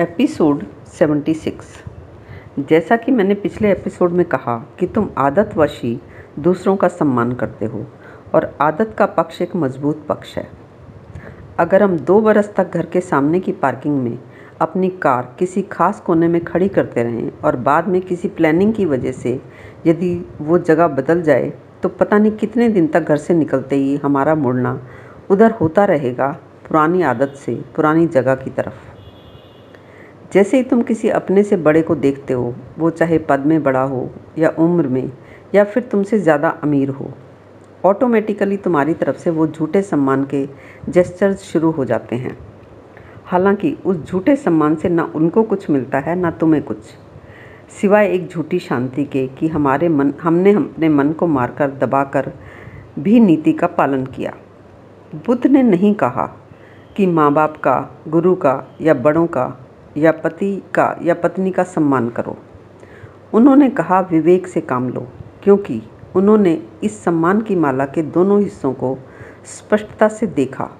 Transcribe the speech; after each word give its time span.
Episode 0.00 0.64
76 1.00 1.50
जैसा 2.58 2.96
कि 2.96 3.12
मैंने 3.12 3.34
पिछले 3.34 3.72
एपिसोड 3.72 4.12
में 4.12 4.26
कहा 4.26 4.66
कि 4.78 4.86
तुम 4.86 5.10
आदतवशी 5.18 6.00
दूसरों 6.38 6.76
का 6.76 6.88
सम्मान 6.88 7.32
करते 7.32 7.66
हो 7.66 7.86
और 8.34 8.56
आदत 8.60 8.94
का 8.98 9.06
पक्ष 9.06 9.42
एक 9.42 9.56
मज़बूत 9.56 10.06
पक्ष 10.08 10.38
है। 10.38 10.48
अगर 11.58 11.82
हम 11.82 11.98
दो 11.98 12.20
बरस 12.20 12.54
तक 12.56 12.70
घर 12.74 12.86
के 12.86 13.00
सामने 13.00 13.40
की 13.40 13.52
पार्किंग 13.52 14.02
में 14.02 14.18
अपनी 14.60 14.88
कार 14.88 15.36
किसी 15.38 15.62
खास 15.62 16.00
कोने 16.00 16.28
में 16.28 16.44
खड़ी 16.44 16.68
करते 16.68 17.02
रहें 17.02 17.32
और 17.44 17.56
बाद 17.56 17.88
में 17.88 18.00
किसी 18.00 18.28
प्लानिंग 18.28 18.74
की 18.74 18.84
वजह 18.84 19.12
से 19.12 19.42
यदि 19.86 20.26
वो 20.40 20.58
जगह 20.58 20.88
बदल 20.88 21.22
जाए 21.22 21.52
तो 21.82 21.88
पता 21.88 22.18
नहीं 22.18 22.32
कितने 22.32 22.68
दिन 22.68 22.86
तक 22.86 23.00
घर 23.00 23.16
से 23.16 23.34
निकलते 23.34 23.76
ही 23.76 23.96
हमारा 23.96 24.34
मुड़ना 24.34 24.86
उधर 25.30 25.50
होता 25.50 25.84
रहेगा 25.84 26.36
पुरानी 26.68 27.02
आदत 27.02 27.34
से 27.36 27.64
पुरानी 27.76 28.06
जगह 28.06 28.34
की 28.34 28.50
तरफ़। 28.50 28.95
जैसे 30.32 30.56
ही 30.56 30.62
तुम 30.62 30.82
किसी 30.82 31.08
अपने 31.08 31.42
से 31.42 31.56
बड़े 31.56 31.82
को 31.82 31.94
देखते 31.94 32.34
हो, 32.34 32.54
वो 32.78 32.90
चाहे 32.90 33.18
पद 33.18 33.40
में 33.40 33.62
बड़ा 33.62 33.82
हो 33.82 34.10
या 34.38 34.48
उम्र 34.58 34.88
में, 34.88 35.12
या 35.54 35.64
फिर 35.64 35.82
तुमसे 35.82 36.18
ज़्यादा 36.18 36.48
अमीर 36.48 36.88
हो 36.88 37.10
ऑटोमेटिकली 37.84 38.56
तुम्हारी 38.56 38.94
तरफ़ 38.94 39.16
से 39.16 39.30
वो 39.30 39.46
झूठे 39.46 39.82
सम्मान 39.82 40.24
के 40.24 40.48
जेस्चर्स 40.88 41.42
शुरू 41.42 41.70
हो 41.70 41.84
जाते 41.84 42.16
हैं। 42.16 42.36
हालाँकि 43.24 43.76
उस 43.86 43.96
झूठे 43.96 44.36
सम्मान 44.36 44.76
से 44.76 44.88
ना 44.88 45.12
उनको 45.14 45.42
कुछ 45.42 45.70
मिलता 45.70 45.98
है, 45.98 46.16
ना 46.16 46.30
तुम्हें 46.30 46.62
कुछ। 46.62 46.78
सिवाय 47.80 48.08
एक 48.08 48.28
झूठी 48.28 48.58
शांति 48.58 49.04
के 49.04 49.26
कि 49.28 49.48
हमारे 49.48 49.88
मन, 49.88 50.12
हमने 50.22 50.52
अपने 50.52 50.88
मन 50.88 51.12
को 51.12 51.26
मारकर, 51.26 51.70
दबाकर 51.70 52.32
भी 52.98 53.20
नीति 53.20 53.52
का 53.52 53.66
पालन 53.66 54.06
किया। 54.06 54.34
बुद्ध 55.26 55.46
ने 55.46 55.62
नहीं 55.62 55.94
कहा 55.94 56.26
कि 56.96 57.06
माँ 57.06 57.32
बाप 57.32 57.56
का, 57.56 57.90
गुरु 58.08 58.34
का 58.34 58.76
या 58.80 58.94
बड़ों 58.94 59.26
का 59.26 59.65
या 59.96 60.12
पति 60.12 60.62
का 60.74 60.98
या 61.02 61.14
पत्नी 61.14 61.50
का 61.50 61.62
सम्मान 61.62 62.08
करो। 62.08 62.36
उन्होंने 63.34 63.70
कहा, 63.70 64.00
विवेक 64.00 64.46
से 64.46 64.60
काम 64.60 64.88
लो, 64.88 65.08
क्योंकि 65.42 65.82
उन्होंने 66.16 66.62
इस 66.84 67.04
सम्मान 67.04 67.40
की 67.40 67.56
माला 67.56 67.86
के 67.86 68.02
दोनों 68.02 68.40
हिस्सों 68.40 68.72
को 68.72 68.98
स्पष्टता 69.44 70.08
से 70.08 70.26
देखा। 70.26 70.70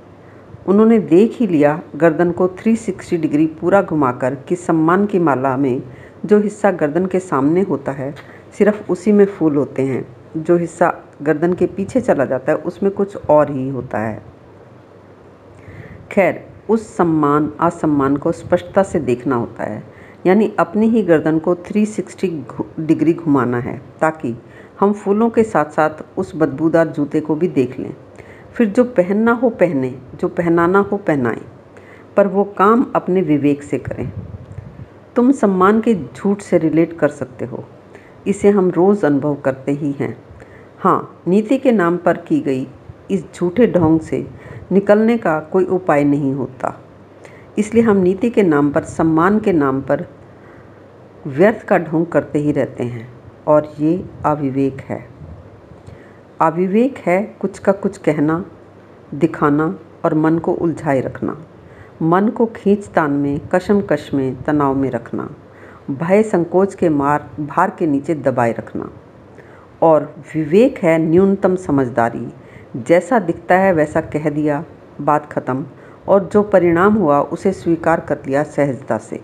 उन्होंने 0.67 0.98
देख 0.98 1.37
ही 1.41 1.47
लिया, 1.47 1.83
गर्दन 1.97 2.33
को 2.33 2.47
360 2.47 3.17
डिग्री 3.17 3.47
पूरा 3.47 3.83
घुमाकर 3.83 4.34
कि 4.34 4.56
सम्मान 4.56 5.06
की 5.06 5.19
माला 5.19 5.56
में 5.56 5.83
जो 6.25 6.39
हिस्सा 6.39 6.70
गर्दन 6.70 7.06
के 7.06 7.19
सामने 7.19 7.62
होता 7.62 7.92
है, 7.92 8.14
सिर्फ़ 8.59 8.92
उसी 8.92 9.12
में 9.12 9.27
फूल 9.27 9.56
होते 9.56 9.83
हैं। 9.83 10.17
जो 10.37 10.56
हिस्सा 10.56 10.94
गर्दन 11.22 11.53
के 11.53 11.67
पीछे 11.67 12.00
चला 12.00 12.25
जाता 12.25 12.53
है, 12.53 12.59
उसमें 12.59 12.92
कुछ 12.92 13.17
और 13.17 13.50
ही 13.50 13.69
होता 13.69 13.98
है। 13.98 14.22
खैर 16.11 16.47
उस 16.70 16.97
सम्मान, 16.97 17.53
असम्मान 17.61 18.17
को 18.17 18.33
स्पष्टता 18.33 18.83
से 18.83 19.00
देखना 19.00 19.36
होता 19.36 19.64
है। 19.64 19.84
यानी 20.27 20.53
अपनी 20.59 20.89
ही 20.89 21.03
गर्दन 21.03 21.39
को 21.39 21.55
360 21.55 22.45
डिग्री 22.81 23.12
घुमाना 23.12 23.59
है, 23.59 23.83
ताकि 24.00 24.42
हम 24.81 24.92
फूलों 24.92 25.31
के 25.31 25.42
साथ 25.42 25.64
साथ 25.64 26.19
उस 26.19 26.33
बदबूदार 26.37 26.89
जूते 26.89 27.20
को 27.20 27.34
भी 27.34 27.48
देख 27.48 27.81
लें। 27.81 27.94
फिर 28.55 28.67
जो 28.67 28.84
पहनना 28.84 29.33
हो 29.33 29.50
पहने, 29.50 29.98
जो 30.14 30.28
पहनाना 30.28 30.78
हो 30.78 30.97
पहनाएँ, 30.97 31.42
पर 32.17 32.27
वो 32.27 32.44
काम 32.44 32.87
अपने 32.97 33.22
विवेक 33.22 33.62
से 33.62 33.78
करें। 33.78 34.12
तुम 35.17 35.33
सम्मान 35.33 35.81
के 35.81 35.94
झूठ 35.94 36.41
से 36.41 36.59
रिलेट 36.59 36.92
कर 36.92 37.09
सकते 37.09 37.44
हो। 37.44 37.64
इसे 38.27 38.50
हम 38.50 38.70
रोज़ 38.70 39.06
अनुभव 39.06 39.34
करते 39.34 39.72
ही 39.72 39.92
हैं। 39.92 40.22
हाँ 40.78 41.22
नीति 41.28 41.59
के 41.59 41.72
नाम 41.72 41.97
पर 41.97 42.17
की 42.17 42.41
गई 42.41 42.69
इस 43.11 43.25
झूठे 43.34 43.67
ढोंग 43.67 44.00
से 44.00 44.27
निकलने 44.72 45.19
का 45.19 45.41
कोई 45.41 45.64
उपाय 45.64 46.05
नहीं 46.05 46.33
होता। 46.33 46.81
इसलिए 47.59 47.83
हम 47.83 47.97
नीति 47.97 48.31
के 48.31 48.42
नाम 48.42 48.70
पर, 48.70 48.83
सम्मान 48.83 49.39
के 49.39 49.53
नाम 49.53 49.81
पर 49.81 50.06
व्यर्थ 51.27 51.62
का 51.62 51.78
ढोंग 51.78 52.06
करते 52.06 52.38
ही 52.38 52.53
रहते 52.53 52.84
हैं, 52.84 53.15
और 53.47 53.75
ये 53.81 54.05
अविवेक 54.25 54.81
है। 54.81 55.09
अविवेक 56.41 56.99
है 56.99 57.37
कुछ 57.41 57.59
का 57.59 57.72
कुछ 57.72 57.99
कहना, 57.99 58.44
दिखाना 59.15 59.78
और 60.05 60.15
मन 60.15 60.38
को 60.38 60.53
उलझाए 60.53 61.00
रखना। 61.00 61.43
मन 62.03 62.28
को 62.28 62.47
खींचतान 62.47 63.10
में, 63.10 63.41
कशमकश 63.55 64.10
में, 64.15 64.43
तनाव 64.43 64.75
में 64.75 64.91
रखना। 64.91 65.31
भय 65.91 66.22
संकोच 66.22 66.75
के 66.75 66.88
मार, 66.88 67.31
भार 67.41 67.76
के 67.78 67.87
नीचे 67.87 68.15
दबाए 68.15 68.53
रखना। 68.53 68.91
और 69.82 70.15
विवेक 70.34 70.78
है 70.78 70.99
न्यूनतम 70.99 71.56
समझदारी। 71.56 72.32
जैसा 72.76 73.19
दिखता 73.19 73.54
है 73.54 73.72
वैसा 73.72 74.00
कह 74.00 74.31
दिया, 74.31 74.64
बात 75.00 75.32
ख़त्म। 75.32 75.66
और 76.09 76.25
जो 76.25 76.42
परिणाम 76.42 76.94
हुआ, 76.94 77.20
उसे 77.20 77.53
स्वीकार 77.53 78.00
कर 78.00 78.19
लिया 78.26 78.42
सहजता 78.42 78.98
से। 78.98 79.20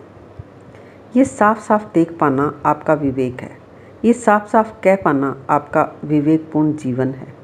ये 1.17 1.25
साफ़ 1.25 1.61
साफ़ 1.61 1.85
देख 1.95 2.19
पाना 2.19 2.63
आपका 2.67 2.95
विवेक 2.95 3.41
है। 3.41 3.59
ये 4.05 4.13
साफ़ 4.13 4.49
साफ़ 4.49 4.73
कह 4.85 4.97
पाना 4.97 5.45
आपका 5.51 5.93
विवेकपूर्ण 6.05 6.73
जीवन 6.73 7.09
है। 7.09 7.35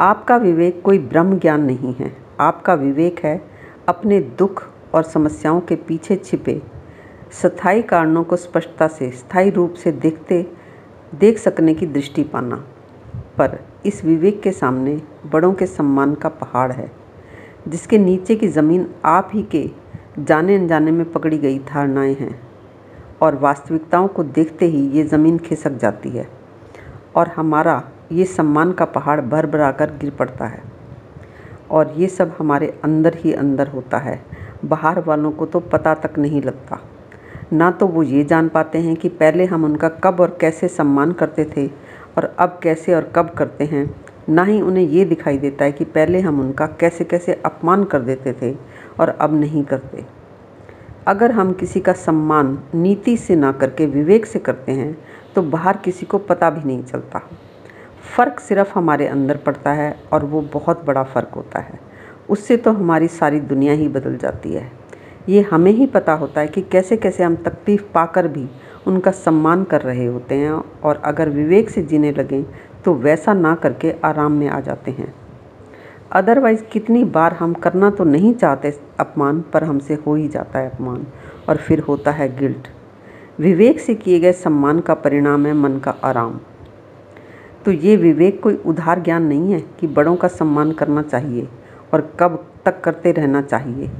आपका 0.00 0.36
विवेक 0.36 0.82
कोई 0.82 0.98
ब्रह्म 0.98 1.38
ज्ञान 1.38 1.62
नहीं 1.62 1.94
है। 1.94 2.16
आपका 2.40 2.74
विवेक 2.74 3.24
है 3.24 3.42
अपने 3.88 4.20
दुख 4.20 4.64
और 4.94 5.02
समस्याओं 5.02 5.60
के 5.60 5.76
पीछे 5.76 6.16
छिपे, 6.16 6.62
स्थायी 7.30 7.82
कारणों 7.82 8.24
को 8.24 8.36
स्पष्टता 8.36 8.88
से, 8.88 9.10
स्थायी 9.10 9.50
रूप 9.50 9.74
से 9.74 9.92
देखते, 9.92 10.52
देख 11.14 11.38
सकने 11.38 11.74
की 11.74 11.86
दृष्टि 11.86 12.22
पाना। 12.22 12.64
पर 13.38 13.58
इस 13.86 14.04
विवेक 14.04 14.40
के 14.42 14.52
सामने 14.52 15.00
बड़ों 15.26 15.52
के 15.52 15.66
सम्मान 15.66 16.14
का 16.14 16.28
पहाड़ 16.28 16.72
है, 16.72 16.90
जिसके 17.68 17.98
नीचे 17.98 18.36
की 18.36 18.48
ज़मीन 18.48 18.86
आप 19.04 19.30
ही 19.34 19.42
के 19.42 19.70
जाने 20.18 20.56
अनजाने 20.56 20.90
में 20.90 21.10
पकड़ी 21.12 21.38
गई 21.38 21.58
धारणाएँ 21.58 22.14
हैं 22.14 22.40
और 23.22 23.36
वास्तविकताओं 23.38 24.08
को 24.08 24.24
देखते 24.24 24.66
ही 24.66 24.86
ये 24.88 25.04
ज़मीन 25.04 25.38
खिसक 25.38 25.78
जाती 25.78 26.10
है 26.10 26.28
और 27.16 27.28
हमारा 27.28 27.82
ये 28.12 28.24
सम्मान 28.24 28.72
का 28.72 28.84
पहाड़ 28.84 29.20
भर 29.20 29.46
भरा 29.46 29.70
कर 29.72 29.90
गिर 29.90 30.10
पड़ता 30.10 30.46
है। 30.46 30.62
और 31.70 31.94
ये 31.96 32.06
सब 32.06 32.34
हमारे 32.38 32.66
अंदर 32.84 33.16
ही 33.18 33.32
अंदर 33.32 33.68
होता 33.68 33.98
है, 33.98 34.20
बाहर 34.64 35.00
वालों 35.00 35.30
को 35.30 35.46
तो 35.46 35.60
पता 35.60 35.94
तक 35.94 36.18
नहीं 36.18 36.42
लगता। 36.42 36.78
ना 37.52 37.70
तो 37.70 37.86
वो 37.86 38.02
ये 38.02 38.24
जान 38.24 38.48
पाते 38.48 38.78
हैं 38.78 38.94
कि 38.96 39.08
पहले 39.08 39.44
हम 39.44 39.64
उनका 39.64 39.88
कब 40.04 40.20
और 40.20 40.36
कैसे 40.40 40.68
सम्मान 40.68 41.12
करते 41.12 41.44
थे 41.56 41.66
और 42.18 42.24
अब 42.38 42.58
कैसे 42.62 42.94
और 42.94 43.12
कब 43.16 43.30
करते 43.30 43.64
हैं? 43.64 43.94
ना 44.28 44.44
ही 44.44 44.60
उन्हें 44.60 44.84
ये 44.84 45.04
दिखाई 45.04 45.38
देता 45.38 45.64
है 45.64 45.72
कि 45.72 45.84
पहले 45.84 46.20
हम 46.20 46.40
उनका 46.40 46.66
कैसे 46.66 47.04
कैसे 47.04 47.40
अपमान 47.44 47.84
कर 47.84 48.00
देते 48.00 48.32
थे 48.32 48.54
और 49.00 49.08
अब 49.08 49.34
नहीं 49.40 49.64
करते। 49.64 50.04
अगर 51.06 51.30
हम 51.30 51.52
किसी 51.52 51.80
का 51.80 51.92
सम्मान 51.92 52.58
नीति 52.74 53.16
से 53.16 53.36
ना 53.36 53.52
करके 53.52 53.86
विवेक 53.86 54.26
से 54.26 54.38
करते 54.38 54.72
हैं 54.72 54.96
तो 55.34 55.42
बाहर 55.42 55.76
किसी 55.76 56.06
को 56.06 56.18
पता 56.18 56.50
भी 56.50 56.64
नहीं 56.64 56.82
चलता। 56.82 57.22
फ़र्क 58.16 58.40
सिर्फ़ 58.40 58.72
हमारे 58.74 59.06
अंदर 59.06 59.36
पड़ता 59.36 59.72
है 59.72 59.96
और 60.12 60.24
वो 60.24 60.40
बहुत 60.42 60.84
बड़ा 60.84 61.02
फ़र्क 61.02 61.30
होता 61.36 61.58
है। 61.58 61.80
उससे 62.30 62.56
तो 62.56 62.72
हमारी 62.72 63.08
सारी 63.08 63.40
दुनिया 63.40 63.72
ही 63.72 63.88
बदल 63.88 64.16
जाती 64.16 64.52
है। 64.52 64.70
ये 65.28 65.40
हमें 65.42 65.70
ही 65.72 65.86
पता 65.86 66.12
होता 66.12 66.40
है 66.40 66.48
कि 66.48 66.62
कैसे 66.62 66.96
कैसे 66.96 67.24
हम 67.24 67.36
तकलीफ़ 67.36 67.82
पाकर 67.94 68.28
भी 68.28 68.48
उनका 68.86 69.10
सम्मान 69.10 69.64
कर 69.64 69.82
रहे 69.82 70.06
होते 70.06 70.34
हैं 70.34 70.52
और 70.82 71.00
अगर 71.04 71.28
विवेक 71.28 71.70
से 71.70 71.82
जीने 71.82 72.12
लगें 72.12 72.44
तो 72.84 72.94
वैसा 72.94 73.34
ना 73.34 73.54
करके 73.54 73.94
आराम 74.04 74.32
में 74.32 74.48
आ 74.48 74.60
जाते 74.60 74.90
हैं। 74.90 75.12
अदरवाइज़ 76.12 76.62
कितनी 76.62 77.04
बार 77.04 77.32
हम 77.32 77.52
करना 77.54 77.90
तो 77.90 78.04
नहीं 78.04 78.34
चाहते 78.34 78.72
अपमान, 79.00 79.40
पर 79.52 79.64
हमसे 79.64 79.94
हो 79.94 80.14
ही 80.14 80.28
जाता 80.28 80.58
है 80.58 80.70
अपमान, 80.70 81.06
और 81.48 81.56
फिर 81.56 81.80
होता 81.80 82.10
है 82.10 82.36
गिल्ट। 82.38 82.68
विवेक 83.40 83.80
से 83.80 83.94
किए 83.94 84.18
गए 84.20 84.32
सम्मान 84.32 84.80
का 84.80 84.94
परिणाम 84.94 85.46
है 85.46 85.52
मन 85.52 85.78
का 85.78 85.94
आराम। 86.04 86.40
तो 87.64 87.72
ये 87.72 87.96
विवेक 87.96 88.42
कोई 88.42 88.54
उधार 88.56 89.00
ज्ञान 89.00 89.22
नहीं 89.22 89.52
है 89.52 89.60
कि 89.80 89.86
बड़ों 89.86 90.16
का 90.16 90.28
सम्मान 90.28 90.72
करना 90.72 91.02
चाहिए 91.02 91.48
और 91.94 92.00
कब 92.20 92.44
तक 92.64 92.80
करते 92.80 93.12
रहना 93.12 93.42
चाहिए। 93.42 93.90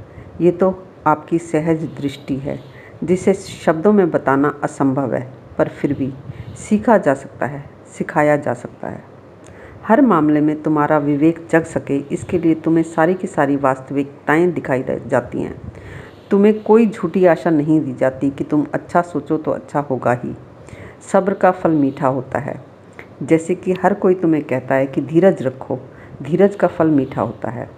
ये 0.41 0.51
तो 0.51 0.83
आपकी 1.07 1.37
सहज 1.37 1.83
दृष्टि 1.97 2.35
है। 2.35 2.59
जिसे 3.03 3.33
शब्दों 3.33 3.93
में 3.93 4.11
बताना 4.11 4.59
असंभव 4.63 5.13
है, 5.13 5.33
पर 5.57 5.67
फिर 5.67 5.93
भी 5.93 6.13
सीखा 6.55 6.97
जा 6.97 7.13
सकता 7.13 7.45
है, 7.45 7.69
सिखाया 7.97 8.37
जा 8.37 8.53
सकता 8.53 8.87
है। 8.87 9.03
हर 9.87 10.01
मामले 10.01 10.41
में 10.41 10.63
तुम्हारा 10.63 10.97
विवेक 10.97 11.47
जग 11.51 11.63
सके, 11.63 11.97
इसके 11.97 12.37
लिए 12.37 12.55
तुम्हें 12.55 12.83
सारी 12.83 13.13
की 13.13 13.27
सारी 13.27 13.55
वास्तविकताएँ 13.55 14.51
दिखाई 14.51 14.83
जाती 15.07 15.41
हैं। 15.41 15.61
तुम्हें 16.31 16.63
कोई 16.63 16.87
झूठी 16.87 17.25
आशा 17.25 17.49
नहीं 17.49 17.81
दी 17.81 17.93
जाती 17.93 18.29
कि 18.29 18.43
तुम 18.43 18.65
अच्छा 18.73 19.01
सोचो 19.01 19.37
तो 19.37 19.51
अच्छा 19.51 19.79
होगा 19.79 20.13
ही। 20.13 20.37
सब्र 21.11 21.33
का 21.33 21.51
फल 21.51 21.71
मीठा 21.71 22.07
होता 22.07 22.39
है। 22.39 22.65
जैसे 23.23 23.55
कि 23.55 23.73
हर 23.73 23.93
कोई 23.93 24.15
तुम्हें 24.15 24.43
कहता 24.43 24.75
है 24.75 24.87
कि 24.87 25.01
धीरज 25.01 25.41
रखो, 25.41 25.79
धीरज 26.23 26.55
का 26.55 26.67
फल 26.67 26.87
मीठा 26.87 27.21
होता 27.21 27.49
है। 27.49 27.69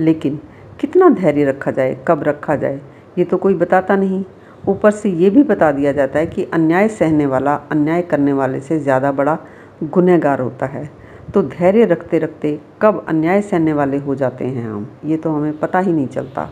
लेकिन 0.00 0.40
कितना 0.80 1.08
धैर्य 1.08 1.44
रखा 1.44 1.70
जाए, 1.70 2.04
कब 2.08 2.22
रखा 2.22 2.56
जाए, 2.56 2.80
ये 3.18 3.24
तो 3.24 3.36
कोई 3.36 3.54
बताता 3.54 3.96
नहीं। 3.96 4.24
ऊपर 4.68 4.90
से 4.90 5.10
ये 5.10 5.30
भी 5.30 5.42
बता 5.42 5.70
दिया 5.72 5.92
जाता 5.92 6.18
है 6.18 6.26
कि 6.26 6.44
अन्याय 6.44 6.88
सहने 6.88 7.26
वाला, 7.26 7.54
अन्याय 7.54 8.02
करने 8.02 8.32
वाले 8.32 8.60
से 8.60 8.78
ज़्यादा 8.78 9.12
बड़ा 9.12 9.38
गुनहगार 9.84 10.40
होता 10.40 10.66
है। 10.66 10.90
तो 11.34 11.42
धैर्य 11.42 11.84
रखते 11.84 12.18
रखते 12.18 12.58
कब 12.82 13.04
अन्याय 13.08 13.40
सहने 13.42 13.72
वाले 13.72 13.98
हो 13.98 14.14
जाते 14.14 14.44
हैं 14.44 14.70
हम, 14.70 14.88
ये 15.04 15.16
तो 15.16 15.30
हमें 15.30 15.58
पता 15.58 15.78
ही 15.78 15.92
नहीं 15.92 16.06
चलता। 16.06 16.48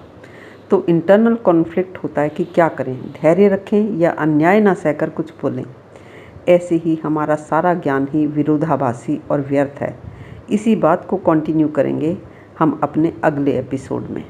तो 0.70 0.84
इंटरनल 0.88 1.34
कॉन्फ्लिक्ट 1.36 1.98
होता 1.98 2.22
है 2.22 2.28
कि 2.28 2.44
क्या 2.44 2.68
करें, 2.68 2.96
धैर्य 3.12 3.48
रखें 3.48 3.98
या 3.98 4.10
अन्याय 4.10 4.60
ना 4.60 4.74
सहकर 4.74 5.10
कुछ 5.10 5.32
बोलें। 5.42 5.64
ऐसे 6.48 6.76
ही 6.76 6.98
हमारा 7.04 7.34
सारा 7.36 7.74
ज्ञान 7.76 8.08
ही 8.12 8.26
विरोधाभासी 8.26 9.20
और 9.30 9.40
व्यर्थ 9.40 9.80
है। 9.82 9.94
इसी 10.50 10.76
बात 10.76 11.06
को 11.06 11.16
कंटिन्यू 11.16 11.68
करेंगे 11.68 12.16
हम 12.58 12.78
अपने 12.82 13.12
अगले 13.24 13.58
एपिसोड 13.58 14.08
में। 14.10 14.24